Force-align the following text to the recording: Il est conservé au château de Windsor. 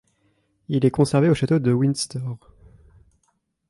Il 0.67 0.83
est 0.83 0.89
conservé 0.89 1.29
au 1.29 1.35
château 1.35 1.59
de 1.59 1.71
Windsor. 1.71 2.39